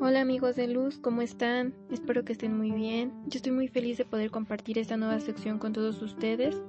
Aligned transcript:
Hola 0.00 0.20
amigos 0.20 0.56
de 0.56 0.68
Luz, 0.68 0.98
¿cómo 0.98 1.22
están? 1.22 1.74
Espero 1.90 2.24
que 2.24 2.32
estén 2.32 2.56
muy 2.56 2.70
bien. 2.70 3.12
Yo 3.26 3.36
estoy 3.36 3.52
muy 3.52 3.68
feliz 3.68 3.98
de 3.98 4.04
poder 4.04 4.30
compartir 4.30 4.78
esta 4.78 4.96
nueva 4.96 5.20
sección 5.20 5.58
con 5.58 5.72
todos 5.72 6.00
ustedes, 6.00 6.62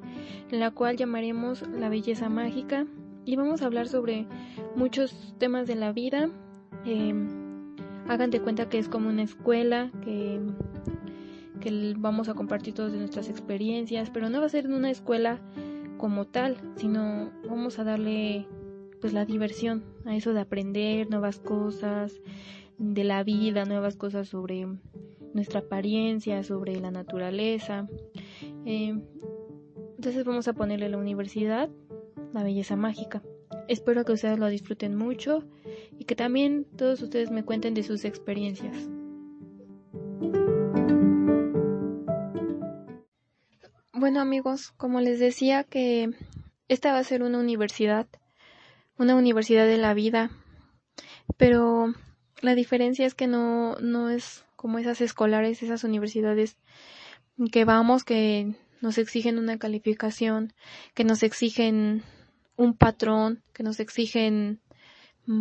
en 0.52 0.60
la 0.60 0.72
cual 0.72 0.98
llamaremos 0.98 1.62
La 1.70 1.90
belleza 1.90 2.28
mágica 2.28 2.86
y 3.26 3.36
vamos 3.36 3.62
a 3.62 3.68
hablar 3.68 3.88
sobre 3.88 4.26
muchos 4.76 5.36
temas 5.38 5.68
de 5.68 5.76
la 5.76 5.94
vida. 5.94 6.30
Eh, 6.86 7.14
hagan 8.08 8.32
de 8.32 8.42
cuenta 8.42 8.68
que 8.68 8.80
es 8.80 8.90
como 8.90 9.08
una 9.08 9.24
escuela, 9.24 9.92
que, 10.04 10.42
que 11.62 11.94
vamos 11.98 12.28
a 12.28 12.34
compartir 12.34 12.74
todas 12.74 12.94
nuestras 12.94 13.30
experiencias, 13.30 14.10
pero 14.10 14.30
no 14.30 14.40
va 14.40 14.48
a 14.48 14.50
ser 14.50 14.68
una 14.68 14.90
escuela 14.90 15.40
como 15.98 16.26
tal, 16.26 16.58
sino 16.76 17.32
vamos 17.48 17.78
a 17.78 17.84
darle 17.84 18.48
pues 19.02 19.14
la 19.14 19.26
diversión 19.26 19.84
a 20.06 20.16
eso 20.16 20.34
de 20.34 20.42
aprender 20.42 21.10
nuevas 21.10 21.40
cosas, 21.40 22.22
de 22.78 23.04
la 23.04 23.24
vida, 23.24 23.66
nuevas 23.66 23.96
cosas 23.96 24.28
sobre 24.30 24.68
nuestra 25.34 25.62
apariencia, 25.62 26.44
sobre 26.44 26.80
la 26.80 26.92
naturaleza. 26.92 27.88
Eh, 28.66 29.00
entonces 29.98 30.24
vamos 30.24 30.48
a 30.48 30.54
ponerle 30.54 30.90
la 30.90 30.98
universidad, 30.98 31.70
la 32.34 32.44
belleza 32.44 32.76
mágica. 32.76 33.22
Espero 33.68 34.06
que 34.06 34.14
ustedes 34.14 34.40
lo 34.40 34.48
disfruten 34.48 34.96
mucho 34.96 35.44
y 35.98 36.06
que 36.06 36.16
también 36.16 36.66
todos 36.76 37.02
ustedes 37.02 37.32
me 37.32 37.44
cuenten 37.44 37.74
de 37.74 37.84
sus 37.84 38.06
experiencias. 38.06 38.90
Bueno 43.94 44.22
amigos, 44.22 44.72
como 44.78 45.02
les 45.02 45.20
decía 45.20 45.66
que 45.66 46.10
esta 46.70 46.94
va 46.94 47.00
a 47.00 47.04
ser 47.04 47.22
una 47.22 47.40
universidad, 47.40 48.08
una 49.00 49.16
universidad 49.16 49.66
de 49.66 49.78
la 49.78 49.96
vida, 49.96 50.30
pero 51.38 51.94
la 52.42 52.54
diferencia 52.54 53.06
es 53.08 53.16
que 53.16 53.28
no, 53.28 53.78
no 53.80 54.10
es 54.10 54.46
como 54.56 54.78
esas 54.78 55.02
escolares, 55.02 55.64
esas 55.64 55.84
universidades 55.84 56.58
que 57.52 57.64
vamos, 57.64 58.04
que 58.04 58.54
nos 58.82 58.98
exigen 58.98 59.40
una 59.40 59.58
calificación, 59.58 60.54
que 60.94 61.06
nos 61.06 61.24
exigen 61.24 62.04
un 62.58 62.76
patrón, 62.76 63.42
que 63.54 63.64
nos 63.64 63.80
exigen 63.80 64.60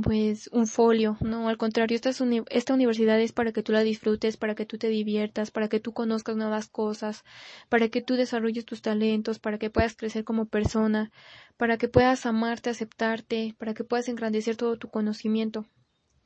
pues 0.02 0.50
un 0.52 0.66
folio, 0.66 1.16
no, 1.20 1.48
al 1.48 1.56
contrario, 1.56 1.94
esta, 1.94 2.10
es 2.10 2.22
esta 2.50 2.74
universidad 2.74 3.18
es 3.20 3.32
para 3.32 3.52
que 3.52 3.62
tú 3.62 3.72
la 3.72 3.82
disfrutes, 3.82 4.36
para 4.36 4.54
que 4.54 4.66
tú 4.66 4.76
te 4.76 4.88
diviertas, 4.88 5.50
para 5.50 5.68
que 5.68 5.80
tú 5.80 5.94
conozcas 5.94 6.36
nuevas 6.36 6.68
cosas, 6.68 7.24
para 7.70 7.88
que 7.88 8.02
tú 8.02 8.14
desarrolles 8.14 8.66
tus 8.66 8.82
talentos, 8.82 9.38
para 9.38 9.58
que 9.58 9.70
puedas 9.70 9.96
crecer 9.96 10.24
como 10.24 10.44
persona, 10.44 11.10
para 11.56 11.78
que 11.78 11.88
puedas 11.88 12.26
amarte, 12.26 12.68
aceptarte, 12.68 13.54
para 13.58 13.72
que 13.72 13.82
puedas 13.82 14.08
engrandecer 14.08 14.56
todo 14.56 14.76
tu 14.76 14.90
conocimiento. 14.90 15.64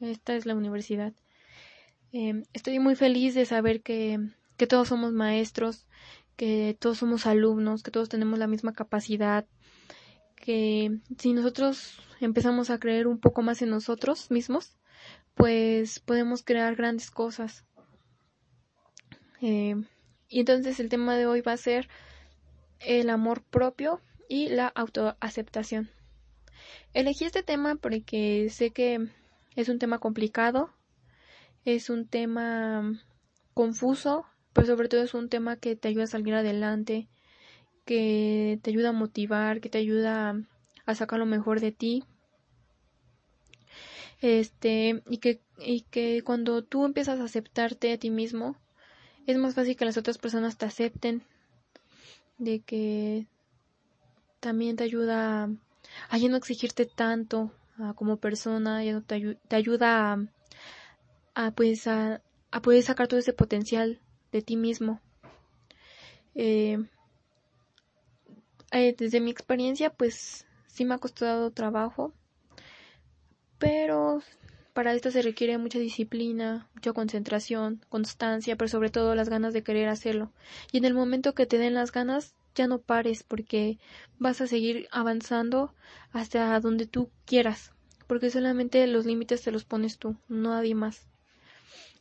Esta 0.01 0.35
es 0.35 0.45
la 0.45 0.57
universidad. 0.57 1.13
Eh, 2.13 2.43
estoy 2.53 2.81
muy 2.81 2.97
feliz 2.97 3.35
de 3.37 3.47
saber 3.47 3.81
que, 3.83 4.19
que 4.57 4.67
todos 4.67 4.89
somos 4.89 5.13
maestros, 5.13 5.87
que 6.37 6.77
todos 6.81 6.99
somos 6.99 7.27
alumnos, 7.27 7.85
que 7.85 7.93
todos 7.93 8.09
tenemos 8.09 8.41
la 8.41 8.49
misma 8.49 8.73
capacidad, 8.73 9.47
que 10.43 10.99
si 11.19 11.33
nosotros 11.33 12.01
empezamos 12.21 12.69
a 12.69 12.79
creer 12.79 13.07
un 13.07 13.21
poco 13.21 13.43
más 13.43 13.63
en 13.63 13.71
nosotros 13.71 14.31
mismos, 14.31 14.77
pues 15.35 16.01
podemos 16.01 16.43
crear 16.43 16.75
grandes 16.75 17.13
cosas. 17.13 17.65
Eh, 19.41 19.77
y 20.29 20.41
entonces 20.41 20.81
el 20.81 20.89
tema 20.89 21.17
de 21.17 21.27
hoy 21.27 21.43
va 21.43 21.53
a 21.53 21.57
ser 21.57 21.89
el 22.81 23.09
amor 23.09 23.45
propio 23.45 24.01
y 24.29 24.49
la 24.49 24.67
autoaceptación. 24.67 25.91
Elegí 26.93 27.25
este 27.25 27.45
tema 27.45 27.77
porque 27.77 28.49
sé 28.51 28.71
que 28.71 28.99
es 29.55 29.69
un 29.69 29.79
tema 29.79 30.01
complicado, 30.01 30.71
es 31.65 31.89
un 31.89 32.09
tema 32.09 33.01
confuso, 33.55 34.27
pero 34.53 34.67
sobre 34.67 34.89
todo 34.89 35.05
es 35.05 35.15
un 35.15 35.29
tema 35.29 35.57
que 35.57 35.77
te 35.77 35.87
ayuda 35.87 36.05
a 36.05 36.09
salir 36.09 36.35
adelante, 36.35 37.09
que 37.93 38.59
te 38.63 38.71
ayuda 38.71 38.89
a 38.89 38.93
motivar, 38.93 39.61
que 39.61 39.69
te 39.69 39.77
ayuda 39.77 40.35
a 40.87 40.95
sacar 40.95 41.19
lo 41.19 41.27
mejor 41.27 41.61
de 41.61 41.73
ti. 41.73 42.05
Este, 44.23 45.03
y 45.11 45.19
que, 45.19 45.43
y 45.59 45.83
que 45.83 46.23
cuando 46.25 46.65
tú 46.65 46.87
empiezas 46.87 47.21
a 47.21 47.25
aceptarte 47.25 47.93
a 47.93 47.99
ti 47.99 48.09
mismo, 48.09 48.57
es 49.27 49.37
más 49.37 49.55
fácil 49.55 49.77
que 49.77 49.85
las 49.85 49.99
otras 49.99 50.17
personas 50.17 50.57
te 50.57 50.65
acepten, 50.65 51.23
de 52.39 52.61
que 52.61 53.27
también 54.41 54.77
te 54.77 54.85
ayuda 54.85 55.51
a 56.09 56.17
ya 56.17 56.31
no 56.31 56.39
exigirte 56.39 56.87
tanto, 56.87 57.53
como 57.95 58.17
persona, 58.17 58.81
te, 59.07 59.37
ayuda 59.55 60.17
a, 61.35 61.51
pues 61.51 61.87
a, 61.87 62.23
poder 62.63 62.83
sacar 62.83 63.07
todo 63.07 63.21
ese 63.21 63.35
potencial 63.35 64.01
de 64.33 64.41
ti 64.41 64.57
mismo. 64.57 65.03
Eh, 66.35 66.79
eh, 68.73 68.95
desde 68.97 69.21
mi 69.21 69.31
experiencia, 69.31 69.91
pues 69.91 70.47
sí 70.67 70.85
me 70.85 70.95
ha 70.95 70.99
costado 70.99 71.51
trabajo, 71.51 72.13
pero 73.59 74.23
para 74.73 74.95
esto 74.95 75.11
se 75.11 75.23
requiere 75.23 75.59
mucha 75.59 75.79
disciplina, 75.79 76.69
mucha 76.75 76.93
concentración, 76.93 77.85
constancia, 77.89 78.57
pero 78.57 78.69
sobre 78.69 78.91
todo 78.91 79.15
las 79.15 79.29
ganas 79.29 79.53
de 79.53 79.63
querer 79.63 79.89
hacerlo. 79.89 80.33
Y 80.73 80.79
en 80.79 80.87
el 80.87 80.95
momento 80.95 81.35
que 81.35 81.47
te 81.47 81.59
den 81.59 81.75
las 81.75 81.93
ganas, 81.93 82.35
ya 82.55 82.67
no 82.67 82.81
pares 82.81 83.23
porque 83.23 83.79
vas 84.19 84.41
a 84.41 84.47
seguir 84.47 84.89
avanzando 84.91 85.75
hasta 86.13 86.59
donde 86.61 86.87
tú 86.87 87.11
quieras, 87.27 87.73
porque 88.07 88.31
solamente 88.31 88.87
los 88.87 89.07
límites 89.07 89.43
te 89.43 89.53
los 89.53 89.65
pones 89.65 89.99
tú, 89.99 90.17
no 90.29 90.51
nadie 90.51 90.75
más. 90.75 91.07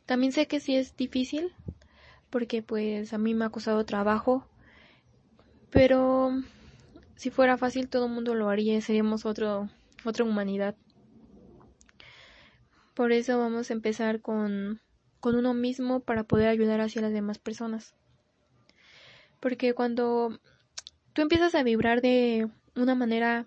También 0.06 0.32
sé 0.32 0.46
que 0.46 0.60
sí 0.60 0.74
es 0.74 0.96
difícil, 0.96 1.54
porque 2.30 2.62
pues 2.62 3.12
a 3.12 3.18
mí 3.18 3.34
me 3.34 3.44
ha 3.44 3.50
costado 3.50 3.84
trabajo, 3.84 4.46
pero 5.70 6.32
si 7.22 7.30
fuera 7.30 7.56
fácil 7.56 7.88
todo 7.88 8.06
el 8.06 8.10
mundo 8.10 8.34
lo 8.34 8.48
haría, 8.48 8.80
seríamos 8.80 9.26
otro, 9.26 9.70
otra 10.04 10.24
humanidad. 10.24 10.74
Por 12.94 13.12
eso 13.12 13.38
vamos 13.38 13.70
a 13.70 13.74
empezar 13.74 14.20
con, 14.20 14.80
con 15.20 15.36
uno 15.36 15.54
mismo 15.54 16.00
para 16.00 16.24
poder 16.24 16.48
ayudar 16.48 16.80
hacia 16.80 17.00
las 17.00 17.12
demás 17.12 17.38
personas. 17.38 17.94
Porque 19.38 19.72
cuando 19.72 20.40
tú 21.12 21.22
empiezas 21.22 21.54
a 21.54 21.62
vibrar 21.62 22.00
de 22.02 22.48
una 22.74 22.96
manera 22.96 23.46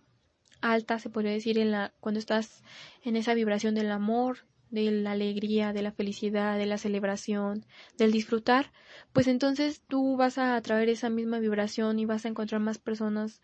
alta, 0.62 0.98
se 0.98 1.10
podría 1.10 1.34
decir, 1.34 1.58
en 1.58 1.72
la, 1.72 1.92
cuando 2.00 2.20
estás 2.20 2.64
en 3.04 3.18
esa 3.18 3.34
vibración 3.34 3.76
del 3.76 3.92
amor, 3.92 4.46
de 4.76 4.92
la 4.92 5.12
alegría, 5.12 5.74
de 5.74 5.82
la 5.82 5.92
felicidad, 5.92 6.60
de 6.60 6.68
la 6.68 6.78
celebración, 6.78 7.66
del 7.98 8.12
disfrutar, 8.12 8.72
pues 9.14 9.28
entonces 9.28 9.82
tú 9.88 10.18
vas 10.18 10.38
a 10.38 10.56
atraer 10.56 10.90
esa 10.90 11.10
misma 11.10 11.40
vibración 11.40 11.98
y 11.98 12.06
vas 12.06 12.26
a 12.26 12.30
encontrar 12.30 12.62
más 12.62 12.78
personas 12.78 13.42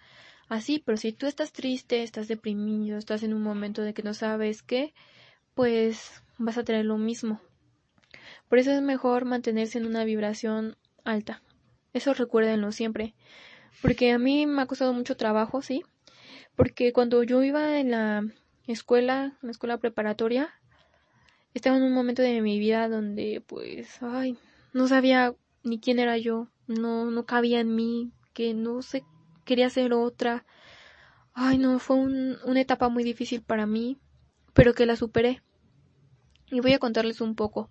así, 0.47 0.83
pero 0.85 0.97
si 0.97 1.13
tú 1.13 1.25
estás 1.25 1.53
triste, 1.53 2.03
estás 2.03 2.27
deprimido, 2.27 2.97
estás 2.97 3.23
en 3.23 3.33
un 3.33 3.41
momento 3.41 3.81
de 3.81 3.95
que 3.95 4.03
no 4.03 4.13
sabes 4.13 4.61
qué, 4.61 4.93
pues 5.55 6.21
vas 6.37 6.57
a 6.57 6.63
tener 6.63 6.85
lo 6.85 6.97
mismo. 6.97 7.41
Por 8.49 8.59
eso 8.59 8.71
es 8.71 8.81
mejor 8.81 9.25
mantenerse 9.25 9.77
en 9.77 9.85
una 9.85 10.03
vibración 10.03 10.75
alta. 11.03 11.41
Eso 11.93 12.13
recuérdenlo 12.13 12.71
siempre. 12.71 13.15
Porque 13.81 14.11
a 14.11 14.19
mí 14.19 14.45
me 14.45 14.61
ha 14.61 14.65
costado 14.65 14.93
mucho 14.93 15.17
trabajo, 15.17 15.61
sí. 15.61 15.83
Porque 16.55 16.93
cuando 16.93 17.23
yo 17.23 17.43
iba 17.43 17.79
en 17.79 17.91
la 17.91 18.25
escuela, 18.67 19.37
en 19.41 19.47
la 19.47 19.51
escuela 19.51 19.77
preparatoria, 19.77 20.53
estaba 21.53 21.77
en 21.77 21.83
un 21.83 21.93
momento 21.93 22.21
de 22.21 22.41
mi 22.41 22.59
vida 22.59 22.87
donde, 22.89 23.43
pues, 23.45 24.01
ay, 24.01 24.37
no 24.73 24.87
sabía 24.87 25.35
ni 25.63 25.79
quién 25.79 25.99
era 25.99 26.17
yo, 26.17 26.47
no, 26.67 27.11
no 27.11 27.25
cabía 27.25 27.59
en 27.59 27.75
mí, 27.75 28.11
que 28.33 28.53
no 28.53 28.81
sé, 28.81 29.03
quería 29.45 29.69
ser 29.69 29.93
otra. 29.93 30.45
Ay, 31.33 31.57
no, 31.57 31.79
fue 31.79 31.97
una 31.97 32.61
etapa 32.61 32.89
muy 32.89 33.03
difícil 33.03 33.41
para 33.41 33.65
mí, 33.65 33.97
pero 34.53 34.73
que 34.73 34.85
la 34.85 34.95
superé. 34.95 35.41
Y 36.51 36.59
voy 36.59 36.73
a 36.73 36.79
contarles 36.79 37.21
un 37.21 37.35
poco. 37.35 37.69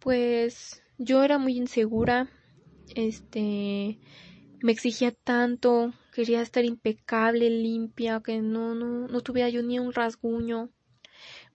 Pues 0.00 0.82
yo 0.98 1.22
era 1.22 1.38
muy 1.38 1.56
insegura, 1.56 2.28
este, 2.94 3.98
me 4.60 4.72
exigía 4.72 5.12
tanto, 5.12 5.92
quería 6.12 6.42
estar 6.42 6.64
impecable, 6.64 7.50
limpia, 7.50 8.20
que 8.24 8.40
no, 8.40 8.74
no, 8.74 9.08
no 9.08 9.20
tuviera 9.20 9.48
yo 9.48 9.62
ni 9.62 9.78
un 9.78 9.92
rasguño. 9.92 10.70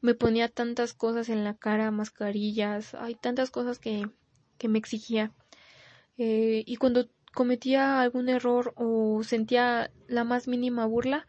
Me 0.04 0.16
ponía 0.16 0.50
tantas 0.50 0.94
cosas 0.94 1.30
en 1.30 1.46
la 1.46 1.54
cara, 1.54 1.90
mascarillas, 1.90 2.94
hay 2.94 3.16
tantas 3.16 3.52
cosas 3.52 3.80
que, 3.80 4.06
que 4.58 4.68
me 4.68 4.78
exigía. 4.78 5.32
Eh, 6.18 6.66
y 6.68 6.76
cuando 6.76 7.08
cometía 7.34 8.02
algún 8.02 8.28
error 8.28 8.74
o 8.76 9.24
sentía 9.24 9.92
la 10.10 10.26
más 10.26 10.50
mínima 10.50 10.86
burla, 10.88 11.26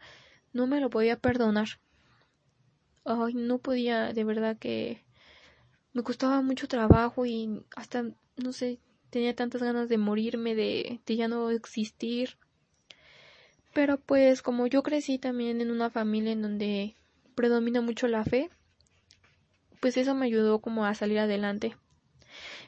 no 0.51 0.67
me 0.67 0.81
lo 0.81 0.89
podía 0.89 1.17
perdonar. 1.17 1.69
Ay, 3.05 3.33
no 3.33 3.59
podía, 3.59 4.11
de 4.11 4.25
verdad 4.25 4.57
que 4.57 5.05
me 5.93 6.03
costaba 6.03 6.41
mucho 6.41 6.67
trabajo 6.67 7.25
y 7.25 7.63
hasta, 7.77 8.03
no 8.35 8.51
sé, 8.51 8.81
tenía 9.09 9.33
tantas 9.37 9.63
ganas 9.63 9.87
de 9.87 9.97
morirme, 9.97 10.53
de, 10.53 10.99
de 11.05 11.15
ya 11.15 11.29
no 11.29 11.49
existir. 11.49 12.37
Pero 13.73 14.01
pues 14.01 14.41
como 14.41 14.67
yo 14.67 14.83
crecí 14.83 15.17
también 15.17 15.61
en 15.61 15.71
una 15.71 15.89
familia 15.89 16.33
en 16.33 16.41
donde 16.41 16.97
predomina 17.35 17.79
mucho 17.79 18.09
la 18.09 18.25
fe, 18.25 18.49
pues 19.85 19.97
eso 19.97 20.15
me 20.15 20.25
ayudó 20.25 20.61
como 20.61 20.83
a 20.87 20.95
salir 20.95 21.19
adelante. 21.19 21.77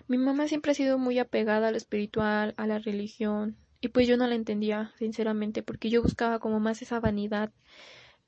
Mi 0.07 0.19
mamá 0.19 0.47
siempre 0.47 0.73
ha 0.73 0.75
sido 0.75 0.99
muy 0.99 1.17
apegada 1.17 1.67
a 1.67 1.71
lo 1.71 1.77
espiritual, 1.77 2.53
a 2.57 2.67
la 2.67 2.77
religión, 2.77 3.57
y 3.81 3.87
pues 3.87 4.07
yo 4.07 4.17
no 4.17 4.27
la 4.27 4.35
entendía, 4.35 4.93
sinceramente, 4.99 5.63
porque 5.63 5.89
yo 5.89 6.03
buscaba 6.03 6.37
como 6.37 6.59
más 6.59 6.83
esa 6.83 6.99
vanidad, 6.99 7.51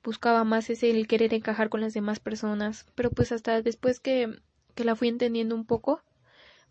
buscaba 0.03 0.43
más 0.43 0.71
ese 0.71 1.05
querer 1.05 1.35
encajar 1.35 1.69
con 1.69 1.81
las 1.81 1.93
demás 1.93 2.19
personas, 2.19 2.87
pero 2.95 3.11
pues 3.11 3.31
hasta 3.31 3.61
después 3.61 3.99
que, 3.99 4.41
que 4.73 4.83
la 4.83 4.95
fui 4.95 5.07
entendiendo 5.07 5.53
un 5.53 5.67
poco, 5.67 6.01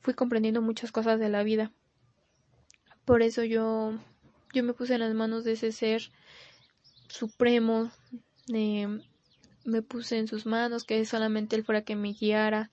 fui 0.01 0.15
comprendiendo 0.15 0.61
muchas 0.61 0.91
cosas 0.91 1.21
de 1.21 1.29
la 1.29 1.45
vida. 1.45 1.71
Por 3.05 3.23
eso 3.23 3.45
yo, 3.45 3.97
yo 4.53 4.65
me 4.65 4.73
puse 4.73 4.95
en 4.95 5.01
las 5.03 5.15
manos 5.15 5.45
de 5.45 5.53
ese 5.53 5.71
ser 5.71 6.11
supremo, 7.09 7.93
me 9.69 9.83
puse 9.83 10.19
en 10.19 10.27
sus 10.27 10.47
manos, 10.47 10.85
que 10.85 11.05
solamente 11.05 11.57
él 11.57 11.65
fuera 11.65 11.83
que 11.83 11.97
me 11.97 12.13
guiara. 12.13 12.71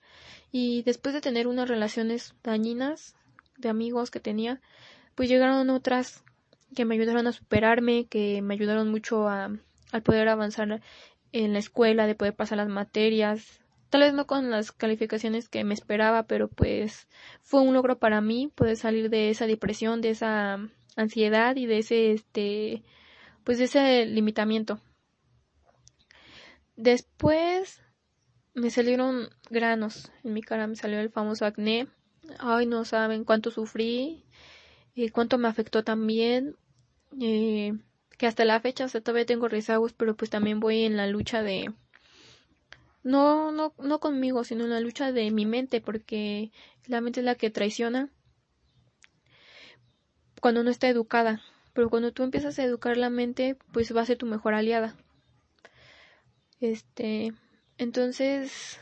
Y 0.50 0.82
después 0.82 1.14
de 1.14 1.20
tener 1.20 1.46
unas 1.46 1.68
relaciones 1.68 2.34
dañinas 2.42 3.14
de 3.58 3.68
amigos 3.68 4.10
que 4.10 4.20
tenía, 4.20 4.60
pues 5.14 5.28
llegaron 5.28 5.70
otras 5.70 6.24
que 6.74 6.84
me 6.84 6.94
ayudaron 6.94 7.26
a 7.26 7.32
superarme, 7.32 8.06
que 8.06 8.42
me 8.42 8.54
ayudaron 8.54 8.90
mucho 8.90 9.28
a, 9.28 9.50
al 9.92 10.02
poder 10.02 10.28
avanzar 10.28 10.80
en 11.32 11.52
la 11.52 11.58
escuela, 11.58 12.06
de 12.06 12.14
poder 12.14 12.34
pasar 12.34 12.58
las 12.58 12.68
materias, 12.68 13.60
tal 13.90 14.02
vez 14.02 14.12
no 14.12 14.26
con 14.26 14.50
las 14.50 14.72
calificaciones 14.72 15.48
que 15.48 15.64
me 15.64 15.74
esperaba, 15.74 16.24
pero 16.24 16.48
pues 16.48 17.08
fue 17.42 17.62
un 17.62 17.74
logro 17.74 17.98
para 17.98 18.20
mí 18.20 18.50
poder 18.54 18.76
salir 18.76 19.10
de 19.10 19.30
esa 19.30 19.46
depresión, 19.46 20.00
de 20.00 20.10
esa 20.10 20.58
ansiedad 20.96 21.56
y 21.56 21.66
de 21.66 21.78
ese 21.78 22.12
este 22.12 22.82
pues 23.44 23.58
de 23.58 23.64
ese 23.64 24.06
limitamiento. 24.06 24.80
Después 26.76 27.80
me 28.54 28.70
salieron 28.70 29.30
granos 29.50 30.12
en 30.24 30.34
mi 30.34 30.42
cara, 30.42 30.66
me 30.66 30.76
salió 30.76 31.00
el 31.00 31.10
famoso 31.10 31.44
acné. 31.46 31.88
Ay, 32.38 32.66
no 32.66 32.84
saben 32.84 33.24
cuánto 33.24 33.50
sufrí 33.50 34.24
y 34.94 35.08
cuánto 35.10 35.38
me 35.38 35.48
afectó 35.48 35.84
también. 35.84 36.56
Eh, 37.20 37.72
que 38.18 38.26
hasta 38.26 38.44
la 38.44 38.60
fecha, 38.60 38.86
o 38.86 38.88
todavía 38.88 39.26
tengo 39.26 39.48
rezagos, 39.48 39.92
pero 39.92 40.16
pues 40.16 40.30
también 40.30 40.60
voy 40.60 40.84
en 40.84 40.96
la 40.96 41.06
lucha 41.06 41.42
de 41.42 41.72
no, 43.02 43.52
no, 43.52 43.72
no 43.78 44.00
conmigo, 44.00 44.42
sino 44.42 44.64
en 44.64 44.70
la 44.70 44.80
lucha 44.80 45.12
de 45.12 45.30
mi 45.30 45.46
mente, 45.46 45.80
porque 45.80 46.50
la 46.86 47.00
mente 47.00 47.20
es 47.20 47.26
la 47.26 47.36
que 47.36 47.50
traiciona 47.50 48.10
cuando 50.40 50.62
no 50.64 50.70
está 50.70 50.88
educada. 50.88 51.40
Pero 51.72 51.90
cuando 51.90 52.12
tú 52.12 52.22
empiezas 52.22 52.58
a 52.58 52.64
educar 52.64 52.96
la 52.96 53.10
mente, 53.10 53.56
pues 53.72 53.94
va 53.94 54.00
a 54.00 54.06
ser 54.06 54.16
tu 54.16 54.26
mejor 54.26 54.54
aliada. 54.54 54.96
Este, 56.60 57.32
entonces, 57.78 58.80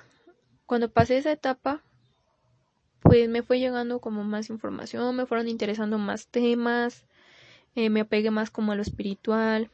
cuando 0.67 0.91
pasé 0.91 1.19
esa 1.19 1.33
etapa, 1.33 1.83
pues 3.01 3.29
me 3.29 3.43
fue 3.43 3.59
llegando 3.59 4.01
como 4.01 4.25
más 4.25 4.49
información, 4.49 5.15
me 5.17 5.27
fueron 5.27 5.49
interesando 5.49 5.99
más 5.99 6.27
temas, 6.29 7.05
eh, 7.75 7.91
me 7.91 8.01
apegué 8.01 8.31
más 8.31 8.51
como 8.51 8.73
a 8.73 8.77
lo 8.77 8.83
espiritual. 8.83 9.71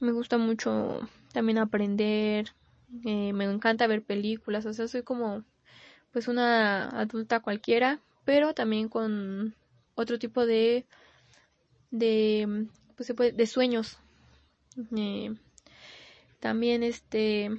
Me 0.00 0.12
gusta 0.12 0.38
mucho 0.38 1.00
también 1.32 1.58
aprender, 1.58 2.54
eh, 3.04 3.32
me 3.32 3.44
encanta 3.44 3.86
ver 3.86 4.02
películas, 4.02 4.66
o 4.66 4.72
sea, 4.72 4.88
soy 4.88 5.02
como 5.02 5.44
pues 6.12 6.28
una 6.28 6.88
adulta 6.88 7.40
cualquiera, 7.40 8.00
pero 8.24 8.54
también 8.54 8.88
con 8.88 9.54
otro 9.94 10.18
tipo 10.18 10.46
de 10.46 10.86
de 11.90 12.66
pues 12.96 13.12
de 13.36 13.46
sueños. 13.46 13.98
Eh, 14.96 15.34
también 16.42 16.82
este 16.82 17.50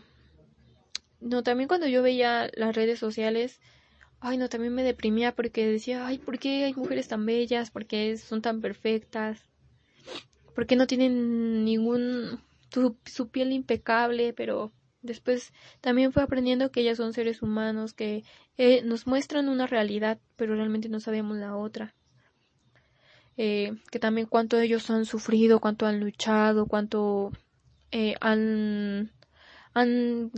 no, 1.21 1.41
también 1.41 1.69
cuando 1.69 1.87
yo 1.87 2.03
veía 2.03 2.51
las 2.53 2.75
redes 2.75 2.99
sociales, 2.99 3.61
ay 4.19 4.37
no, 4.37 4.49
también 4.49 4.75
me 4.75 4.83
deprimía 4.83 5.33
porque 5.33 5.65
decía, 5.65 6.05
ay, 6.05 6.17
¿por 6.17 6.37
qué 6.37 6.65
hay 6.65 6.73
mujeres 6.73 7.07
tan 7.07 7.25
bellas? 7.25 7.71
¿Por 7.71 7.85
qué 7.85 8.17
son 8.17 8.41
tan 8.41 8.59
perfectas? 8.59 9.45
¿Por 10.53 10.67
qué 10.67 10.75
no 10.75 10.85
tienen 10.85 11.63
ningún 11.63 12.41
su, 12.71 13.29
piel 13.29 13.53
impecable? 13.53 14.33
Pero 14.33 14.73
después 15.01 15.53
también 15.79 16.11
fue 16.11 16.21
aprendiendo 16.21 16.69
que 16.69 16.81
ellas 16.81 16.97
son 16.97 17.13
seres 17.13 17.41
humanos, 17.41 17.93
que 17.93 18.25
eh, 18.57 18.81
nos 18.83 19.07
muestran 19.07 19.47
una 19.47 19.65
realidad, 19.65 20.19
pero 20.35 20.55
realmente 20.55 20.89
no 20.89 20.99
sabemos 20.99 21.37
la 21.37 21.55
otra. 21.55 21.95
Eh, 23.37 23.77
que 23.91 23.99
también 23.99 24.27
cuánto 24.27 24.59
ellos 24.59 24.89
han 24.89 25.05
sufrido, 25.05 25.61
cuánto 25.61 25.85
han 25.85 26.01
luchado, 26.01 26.65
cuánto 26.65 27.31
eh, 27.93 28.15
han, 28.21 29.11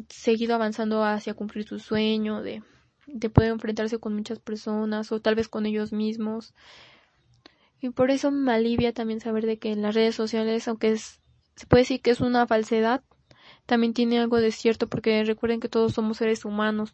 seguido 0.10 0.56
avanzando 0.56 1.06
hacia 1.06 1.34
cumplir 1.34 1.66
su 1.66 1.80
sueño 1.80 2.42
de, 2.42 2.62
de 3.08 3.30
poder 3.30 3.52
enfrentarse 3.52 3.98
con 3.98 4.14
muchas 4.14 4.40
personas 4.40 5.12
o 5.14 5.22
tal 5.22 5.36
vez 5.36 5.48
con 5.48 5.66
ellos 5.66 5.94
mismos. 5.94 6.54
Y 7.80 7.92
por 7.92 8.12
eso 8.12 8.30
me 8.30 8.52
alivia 8.52 8.94
también 8.94 9.22
saber 9.22 9.46
de 9.46 9.58
que 9.58 9.72
en 9.72 9.82
las 9.82 9.96
redes 9.96 10.16
sociales, 10.16 10.68
aunque 10.68 10.92
es, 10.92 11.22
se 11.56 11.66
puede 11.66 11.84
decir 11.84 12.02
que 12.02 12.12
es 12.12 12.20
una 12.20 12.46
falsedad, 12.46 13.04
también 13.66 13.94
tiene 13.94 14.20
algo 14.20 14.42
de 14.42 14.52
cierto 14.52 14.88
porque 14.88 15.24
recuerden 15.24 15.62
que 15.62 15.70
todos 15.70 15.94
somos 15.94 16.18
seres 16.18 16.44
humanos 16.44 16.94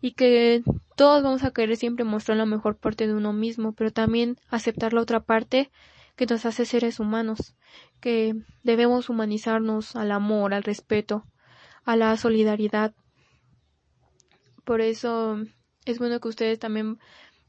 y 0.00 0.12
que 0.12 0.62
todos 0.94 1.24
vamos 1.24 1.42
a 1.42 1.50
querer 1.50 1.76
siempre 1.76 2.04
mostrar 2.04 2.38
la 2.38 2.46
mejor 2.46 2.76
parte 2.76 3.08
de 3.08 3.14
uno 3.14 3.32
mismo, 3.32 3.72
pero 3.72 3.90
también 3.90 4.36
aceptar 4.50 4.92
la 4.92 5.00
otra 5.00 5.18
parte 5.18 5.72
que 6.16 6.26
nos 6.26 6.46
hace 6.46 6.64
seres 6.64 7.00
humanos, 7.00 7.54
que 8.00 8.34
debemos 8.62 9.08
humanizarnos 9.08 9.96
al 9.96 10.12
amor, 10.12 10.54
al 10.54 10.62
respeto, 10.62 11.24
a 11.84 11.96
la 11.96 12.16
solidaridad. 12.16 12.94
Por 14.64 14.80
eso 14.80 15.38
es 15.84 15.98
bueno 15.98 16.20
que 16.20 16.28
ustedes 16.28 16.58
también 16.58 16.98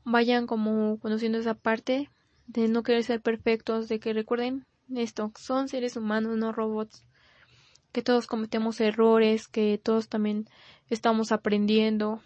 vayan 0.03 0.47
como 0.47 0.99
conociendo 0.99 1.37
esa 1.37 1.53
parte 1.53 2.09
de 2.47 2.67
no 2.67 2.83
querer 2.83 3.03
ser 3.03 3.21
perfectos, 3.21 3.87
de 3.87 3.99
que 3.99 4.13
recuerden 4.13 4.65
esto, 4.93 5.31
son 5.39 5.67
seres 5.67 5.95
humanos, 5.95 6.37
no 6.37 6.51
robots, 6.51 7.05
que 7.91 8.01
todos 8.01 8.27
cometemos 8.27 8.79
errores, 8.81 9.47
que 9.47 9.79
todos 9.81 10.09
también 10.09 10.47
estamos 10.89 11.31
aprendiendo, 11.31 12.21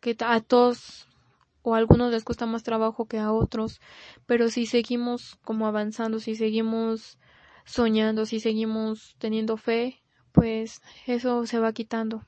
que 0.00 0.16
a 0.20 0.40
todos 0.40 1.08
o 1.64 1.74
a 1.74 1.78
algunos 1.78 2.12
les 2.12 2.24
cuesta 2.24 2.46
más 2.46 2.62
trabajo 2.62 3.06
que 3.06 3.18
a 3.18 3.32
otros, 3.32 3.80
pero 4.26 4.50
si 4.50 4.66
seguimos 4.66 5.36
como 5.42 5.66
avanzando, 5.66 6.20
si 6.20 6.36
seguimos 6.36 7.18
soñando, 7.64 8.26
si 8.26 8.38
seguimos 8.38 9.16
teniendo 9.18 9.56
fe, 9.56 10.02
pues 10.30 10.82
eso 11.06 11.46
se 11.46 11.58
va 11.58 11.72
quitando. 11.72 12.26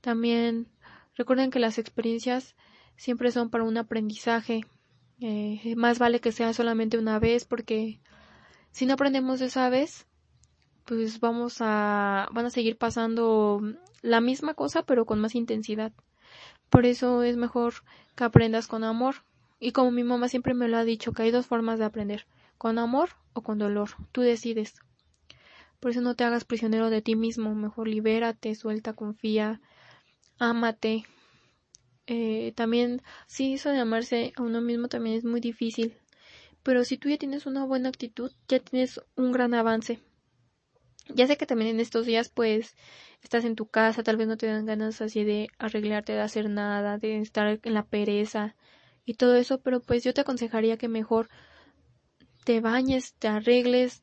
También 0.00 0.68
recuerden 1.16 1.50
que 1.50 1.58
las 1.58 1.78
experiencias 1.78 2.54
siempre 2.96 3.32
son 3.32 3.50
para 3.50 3.64
un 3.64 3.76
aprendizaje. 3.76 4.64
Eh, 5.20 5.74
más 5.76 5.98
vale 5.98 6.20
que 6.20 6.32
sea 6.32 6.54
solamente 6.54 6.98
una 6.98 7.18
vez 7.18 7.44
porque 7.44 8.00
si 8.70 8.86
no 8.86 8.94
aprendemos 8.94 9.40
esa 9.40 9.68
vez, 9.68 10.06
pues 10.84 11.18
vamos 11.18 11.56
a 11.60 12.28
van 12.32 12.46
a 12.46 12.50
seguir 12.50 12.78
pasando 12.78 13.60
la 14.02 14.20
misma 14.20 14.54
cosa 14.54 14.84
pero 14.84 15.04
con 15.04 15.20
más 15.20 15.34
intensidad. 15.34 15.92
Por 16.70 16.86
eso 16.86 17.24
es 17.24 17.36
mejor 17.36 17.74
que 18.14 18.24
aprendas 18.24 18.68
con 18.68 18.84
amor. 18.84 19.16
Y 19.58 19.72
como 19.72 19.90
mi 19.90 20.04
mamá 20.04 20.28
siempre 20.28 20.54
me 20.54 20.68
lo 20.68 20.78
ha 20.78 20.84
dicho, 20.84 21.12
que 21.12 21.24
hay 21.24 21.30
dos 21.30 21.46
formas 21.46 21.78
de 21.78 21.84
aprender, 21.84 22.26
con 22.56 22.78
amor 22.78 23.10
o 23.34 23.42
con 23.42 23.58
dolor. 23.58 23.90
Tú 24.12 24.22
decides. 24.22 24.74
Por 25.80 25.90
eso 25.90 26.00
no 26.00 26.14
te 26.14 26.24
hagas 26.24 26.44
prisionero 26.44 26.88
de 26.88 27.02
ti 27.02 27.16
mismo, 27.16 27.54
mejor 27.54 27.88
libérate, 27.88 28.54
suelta, 28.54 28.92
confía, 28.92 29.60
ámate. 30.38 31.04
Eh, 32.06 32.52
también, 32.54 33.02
sí, 33.26 33.54
eso 33.54 33.70
de 33.70 33.78
amarse 33.78 34.32
a 34.36 34.42
uno 34.42 34.60
mismo 34.60 34.88
también 34.88 35.16
es 35.16 35.24
muy 35.24 35.40
difícil. 35.40 35.94
Pero 36.62 36.84
si 36.84 36.98
tú 36.98 37.08
ya 37.08 37.16
tienes 37.16 37.46
una 37.46 37.64
buena 37.64 37.88
actitud, 37.88 38.30
ya 38.48 38.60
tienes 38.60 39.00
un 39.16 39.32
gran 39.32 39.54
avance. 39.54 40.00
Ya 41.14 41.26
sé 41.26 41.36
que 41.36 41.46
también 41.46 41.70
en 41.70 41.80
estos 41.80 42.06
días, 42.06 42.28
pues, 42.28 42.76
estás 43.22 43.44
en 43.44 43.56
tu 43.56 43.66
casa, 43.66 44.02
tal 44.02 44.16
vez 44.16 44.28
no 44.28 44.36
te 44.36 44.46
dan 44.46 44.66
ganas 44.66 45.00
así 45.00 45.24
de 45.24 45.48
arreglarte, 45.58 46.12
de 46.12 46.20
hacer 46.20 46.48
nada, 46.48 46.98
de 46.98 47.18
estar 47.20 47.60
en 47.62 47.74
la 47.74 47.84
pereza 47.84 48.56
y 49.04 49.14
todo 49.14 49.34
eso, 49.36 49.60
pero 49.60 49.80
pues 49.80 50.04
yo 50.04 50.14
te 50.14 50.20
aconsejaría 50.20 50.76
que 50.76 50.88
mejor 50.88 51.28
te 52.44 52.60
bañes, 52.60 53.14
te 53.18 53.28
arregles, 53.28 54.02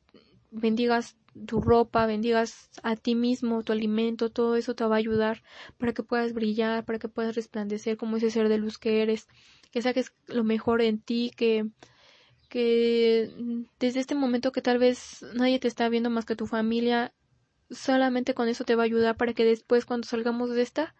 bendigas 0.50 1.16
tu 1.46 1.60
ropa, 1.60 2.06
bendigas 2.06 2.70
a 2.82 2.96
ti 2.96 3.14
mismo, 3.14 3.62
tu 3.62 3.72
alimento, 3.72 4.30
todo 4.30 4.56
eso 4.56 4.74
te 4.74 4.84
va 4.84 4.96
a 4.96 4.98
ayudar 4.98 5.42
para 5.78 5.92
que 5.92 6.02
puedas 6.02 6.32
brillar, 6.32 6.84
para 6.84 6.98
que 6.98 7.08
puedas 7.08 7.36
resplandecer 7.36 7.96
como 7.96 8.16
ese 8.16 8.30
ser 8.30 8.48
de 8.48 8.58
luz 8.58 8.78
que 8.78 9.02
eres, 9.02 9.28
que 9.70 9.82
saques 9.82 10.12
lo 10.26 10.44
mejor 10.44 10.82
en 10.82 11.00
ti, 11.00 11.30
que 11.36 11.66
que 12.48 13.30
desde 13.78 14.00
este 14.00 14.14
momento 14.14 14.52
que 14.52 14.62
tal 14.62 14.78
vez 14.78 15.24
nadie 15.34 15.58
te 15.58 15.68
está 15.68 15.88
viendo 15.88 16.10
más 16.10 16.24
que 16.24 16.36
tu 16.36 16.46
familia, 16.46 17.12
solamente 17.70 18.34
con 18.34 18.48
eso 18.48 18.64
te 18.64 18.74
va 18.74 18.82
a 18.82 18.86
ayudar 18.86 19.16
para 19.16 19.34
que 19.34 19.44
después 19.44 19.84
cuando 19.84 20.06
salgamos 20.06 20.50
de 20.50 20.62
esta 20.62 20.94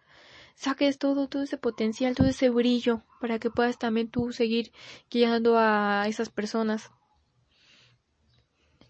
saques 0.55 0.97
todo, 0.97 1.27
todo 1.27 1.43
ese 1.43 1.57
potencial, 1.57 2.15
todo 2.15 2.27
ese 2.27 2.49
brillo 2.49 3.01
para 3.21 3.39
que 3.39 3.49
puedas 3.49 3.79
también 3.79 4.09
tú 4.09 4.33
seguir 4.33 4.71
guiando 5.09 5.57
a 5.57 6.05
esas 6.07 6.29
personas. 6.29 6.91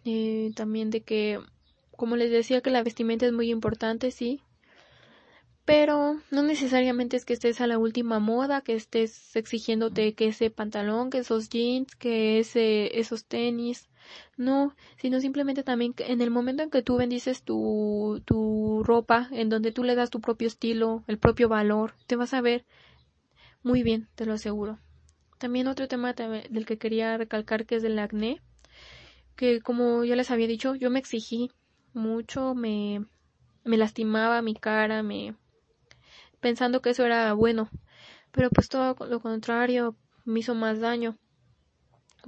Eh, 0.06 0.52
también 0.56 0.90
de 0.90 1.02
que 1.02 1.40
como 1.96 2.16
les 2.16 2.32
decía 2.32 2.62
que 2.62 2.72
la 2.72 2.82
vestimenta 2.82 3.26
es 3.26 3.34
muy 3.34 3.52
importante, 3.52 4.10
sí, 4.12 4.42
pero 5.70 6.20
no 6.32 6.42
necesariamente 6.42 7.16
es 7.16 7.26
que 7.26 7.34
estés 7.34 7.62
a 7.62 7.68
la 7.68 7.78
última 7.78 8.18
moda, 8.18 8.62
que 8.62 8.74
estés 8.74 9.36
exigiéndote 9.36 10.16
que 10.16 10.30
ese 10.30 10.50
pantalón, 10.50 11.12
que 11.12 11.20
esos 11.20 11.48
jeans, 11.48 11.96
que 11.96 12.40
ese, 12.40 13.00
esos 13.00 13.26
tenis, 13.26 13.88
no, 14.36 14.76
sino 14.98 15.20
simplemente 15.20 15.62
también 15.62 15.94
en 16.00 16.22
el 16.22 16.32
momento 16.32 16.64
en 16.64 16.72
que 16.72 16.82
tú 16.82 16.98
bendices 16.98 17.44
tu, 17.44 18.20
tu 18.26 18.82
ropa, 18.84 19.28
en 19.30 19.50
donde 19.50 19.72
tú 19.72 19.84
le 19.84 19.94
das 19.94 20.10
tu 20.10 20.22
propio 20.22 20.48
estilo, 20.48 21.04
el 21.06 21.20
propio 21.20 21.50
valor, 21.50 21.94
te 22.08 22.16
vas 22.16 22.34
a 22.34 22.42
ver 22.42 22.66
muy 23.62 23.84
bien, 23.84 24.08
te 24.16 24.26
lo 24.26 24.34
aseguro. 24.34 24.80
También 25.38 25.68
otro 25.68 25.88
tema 25.88 26.14
del 26.14 26.66
que 26.66 26.80
quería 26.80 27.16
recalcar 27.16 27.68
que 27.68 27.76
es 27.76 27.84
del 27.84 28.00
acné, 28.00 28.42
que 29.36 29.62
como 29.62 30.04
ya 30.04 30.16
les 30.16 30.32
había 30.32 30.48
dicho, 30.48 30.74
yo 30.74 30.90
me 30.90 30.98
exigí 30.98 31.52
mucho, 31.94 32.56
me, 32.56 33.06
me 33.66 33.78
lastimaba 33.78 34.42
mi 34.42 34.56
cara, 34.56 35.04
me 35.04 35.36
pensando 36.40 36.82
que 36.82 36.92
eso 36.92 37.06
era 37.06 37.34
bueno, 37.34 37.70
pero 38.32 38.50
pues 38.50 38.70
todo 38.70 38.96
lo 39.06 39.20
contrario 39.22 39.96
me 40.26 40.40
hizo 40.40 40.56
más 40.56 40.80
daño. 40.80 41.18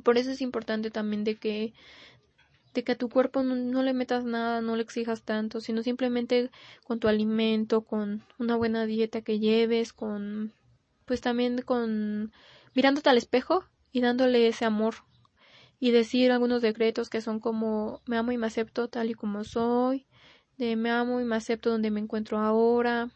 Por 0.04 0.18
eso 0.18 0.32
es 0.32 0.42
importante 0.42 0.90
también 0.90 1.24
de 1.24 1.36
que 1.36 1.74
de 2.74 2.84
que 2.84 2.94
a 2.94 2.98
tu 2.98 3.10
cuerpo 3.10 3.44
no, 3.44 3.84
le 3.84 3.94
metas 3.94 4.24
nada, 4.24 4.62
no 4.62 4.76
le 4.76 4.84
exijas 4.84 5.24
tanto, 5.24 5.60
sino 5.60 5.84
simplemente 5.84 6.52
con 6.86 7.00
tu 7.00 7.08
alimento, 7.08 7.82
con 7.82 8.24
una 8.40 8.56
buena 8.56 8.86
dieta 8.86 9.22
que 9.22 9.40
lleves, 9.40 9.92
con 9.94 10.54
pues 11.06 11.20
también 11.20 11.62
con 11.64 12.32
mirándote 12.74 13.10
al 13.10 13.18
espejo 13.18 13.66
y 13.92 14.00
dándole 14.00 14.48
ese 14.48 14.64
amor 14.64 14.96
y 15.80 15.92
decir 15.92 16.32
algunos 16.32 16.62
decretos 16.62 17.10
que 17.10 17.22
son 17.22 17.40
como 17.40 18.02
me 18.06 18.18
amo 18.18 18.32
y 18.32 18.38
me 18.38 18.48
acepto 18.48 18.88
tal 18.88 19.10
y 19.10 19.16
como 19.16 19.44
soy, 19.44 20.06
de 20.58 20.76
me 20.76 20.92
amo 20.92 21.20
y 21.20 21.26
me 21.26 21.36
acepto 21.36 21.72
donde 21.72 21.92
me 21.92 22.00
encuentro 22.00 22.40
ahora, 22.40 23.10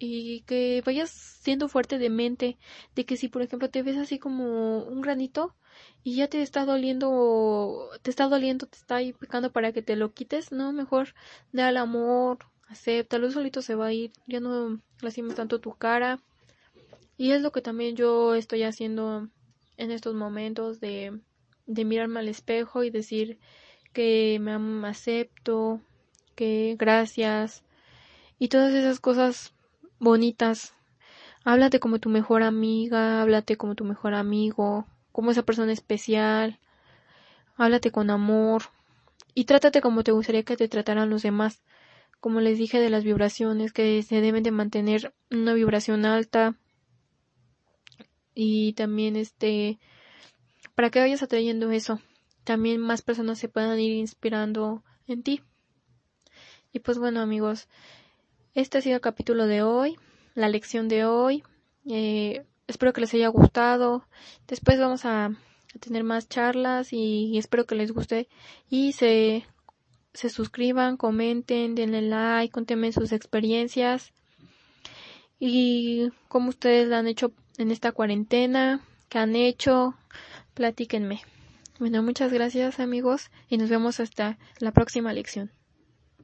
y 0.00 0.40
que 0.46 0.82
vayas 0.84 1.10
siendo 1.10 1.68
fuerte 1.68 1.98
de 1.98 2.08
mente, 2.08 2.58
de 2.96 3.04
que 3.04 3.18
si 3.18 3.28
por 3.28 3.42
ejemplo 3.42 3.68
te 3.68 3.82
ves 3.82 3.98
así 3.98 4.18
como 4.18 4.82
un 4.82 5.02
granito 5.02 5.54
y 6.02 6.16
ya 6.16 6.26
te 6.26 6.40
está 6.40 6.64
doliendo, 6.64 7.90
te 8.02 8.10
está 8.10 8.26
doliendo, 8.26 8.66
te 8.66 8.78
está 8.78 8.96
ahí 8.96 9.12
picando 9.12 9.52
para 9.52 9.72
que 9.72 9.82
te 9.82 9.96
lo 9.96 10.12
quites, 10.14 10.52
no, 10.52 10.72
mejor 10.72 11.14
da 11.52 11.68
el 11.68 11.76
amor, 11.76 12.38
acéptalo, 12.68 13.30
solito 13.30 13.60
se 13.60 13.74
va 13.74 13.86
a 13.88 13.92
ir, 13.92 14.10
ya 14.26 14.40
no 14.40 14.80
lastimes 15.02 15.34
tanto 15.34 15.60
tu 15.60 15.74
cara. 15.74 16.18
Y 17.18 17.32
es 17.32 17.42
lo 17.42 17.52
que 17.52 17.60
también 17.60 17.94
yo 17.94 18.34
estoy 18.34 18.62
haciendo 18.62 19.28
en 19.76 19.90
estos 19.90 20.14
momentos 20.14 20.80
de, 20.80 21.20
de 21.66 21.84
mirarme 21.84 22.20
al 22.20 22.28
espejo 22.28 22.84
y 22.84 22.90
decir 22.90 23.38
que 23.92 24.38
me 24.40 24.88
acepto, 24.88 25.82
que 26.34 26.76
gracias 26.78 27.64
y 28.38 28.48
todas 28.48 28.72
esas 28.72 28.98
cosas 29.00 29.52
bonitas. 30.00 30.74
Háblate 31.44 31.78
como 31.78 32.00
tu 32.00 32.08
mejor 32.08 32.42
amiga, 32.42 33.22
háblate 33.22 33.56
como 33.56 33.74
tu 33.74 33.84
mejor 33.84 34.14
amigo, 34.14 34.86
como 35.12 35.30
esa 35.30 35.44
persona 35.44 35.72
especial. 35.72 36.58
Háblate 37.56 37.92
con 37.92 38.10
amor 38.10 38.64
y 39.34 39.44
trátate 39.44 39.80
como 39.80 40.02
te 40.02 40.12
gustaría 40.12 40.42
que 40.42 40.56
te 40.56 40.68
trataran 40.68 41.10
los 41.10 41.22
demás. 41.22 41.62
Como 42.18 42.40
les 42.40 42.58
dije 42.58 42.80
de 42.80 42.90
las 42.90 43.04
vibraciones, 43.04 43.72
que 43.72 44.02
se 44.02 44.20
deben 44.20 44.42
de 44.42 44.50
mantener 44.50 45.14
una 45.30 45.54
vibración 45.54 46.04
alta 46.04 46.56
y 48.34 48.72
también 48.74 49.16
este 49.16 49.78
para 50.74 50.90
que 50.90 51.00
vayas 51.00 51.22
atrayendo 51.22 51.70
eso. 51.70 52.00
También 52.44 52.80
más 52.80 53.02
personas 53.02 53.38
se 53.38 53.48
puedan 53.48 53.78
ir 53.78 53.92
inspirando 53.92 54.82
en 55.06 55.22
ti. 55.22 55.42
Y 56.72 56.80
pues 56.80 56.98
bueno 56.98 57.20
amigos, 57.20 57.68
este 58.60 58.78
ha 58.78 58.82
sido 58.82 58.96
el 58.96 59.00
capítulo 59.00 59.46
de 59.46 59.62
hoy, 59.62 59.96
la 60.34 60.48
lección 60.48 60.88
de 60.88 61.04
hoy. 61.04 61.42
Eh, 61.88 62.44
espero 62.66 62.92
que 62.92 63.00
les 63.00 63.14
haya 63.14 63.28
gustado. 63.28 64.04
Después 64.46 64.78
vamos 64.78 65.04
a, 65.04 65.30
tener 65.80 66.04
más 66.04 66.28
charlas 66.28 66.92
y, 66.92 67.38
espero 67.38 67.64
que 67.64 67.76
les 67.76 67.92
guste 67.92 68.28
y 68.68 68.92
se, 68.92 69.44
se 70.12 70.28
suscriban, 70.28 70.96
comenten, 70.96 71.74
denle 71.74 72.02
like, 72.02 72.52
contenme 72.52 72.92
sus 72.92 73.12
experiencias 73.12 74.12
y 75.38 76.10
cómo 76.28 76.48
ustedes 76.48 76.88
la 76.88 76.98
han 76.98 77.06
hecho 77.06 77.32
en 77.56 77.70
esta 77.70 77.92
cuarentena, 77.92 78.80
qué 79.08 79.18
han 79.18 79.36
hecho, 79.36 79.94
platíquenme. 80.54 81.22
Bueno, 81.78 82.02
muchas 82.02 82.32
gracias 82.32 82.80
amigos 82.80 83.30
y 83.48 83.56
nos 83.56 83.70
vemos 83.70 84.00
hasta 84.00 84.38
la 84.58 84.72
próxima 84.72 85.12
lección. 85.12 85.52